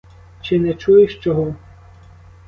Чи 0.41 0.59
не 0.59 0.73
чуєш 0.73 1.15
чого? 1.17 1.55